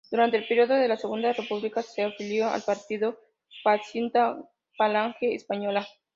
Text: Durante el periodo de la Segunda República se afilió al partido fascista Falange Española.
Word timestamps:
Durante 0.09 0.37
el 0.37 0.47
periodo 0.47 0.73
de 0.73 0.87
la 0.87 0.97
Segunda 0.97 1.31
República 1.31 1.83
se 1.83 2.01
afilió 2.01 2.47
al 2.47 2.63
partido 2.63 3.19
fascista 3.61 4.35
Falange 4.75 5.35
Española. 5.35 5.87